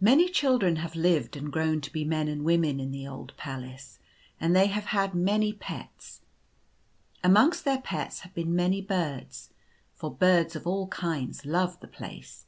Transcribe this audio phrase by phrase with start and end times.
[0.00, 3.98] Many children have lived and grown to be men and women in the old palace,
[4.40, 6.20] and they have had many pets.
[7.24, 9.50] Amongst their pets have been many birds—
[9.96, 12.46] for birds of all kinds love the place.